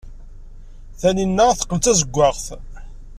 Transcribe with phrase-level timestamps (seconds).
[0.99, 2.45] Taninna teqqel d tazewwaɣt.